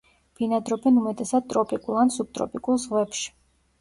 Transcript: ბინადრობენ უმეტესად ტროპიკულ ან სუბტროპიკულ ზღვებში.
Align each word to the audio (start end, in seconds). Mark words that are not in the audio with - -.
ბინადრობენ 0.39 0.97
უმეტესად 1.01 1.47
ტროპიკულ 1.53 2.01
ან 2.05 2.13
სუბტროპიკულ 2.17 2.81
ზღვებში. 2.87 3.29